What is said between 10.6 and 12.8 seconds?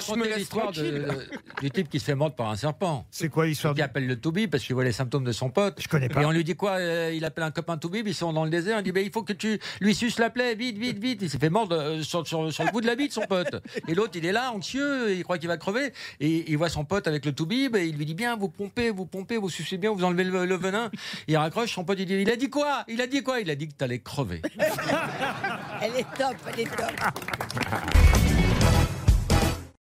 vite, vite. Il s'est fait mordre euh, sur, sur- sur le bout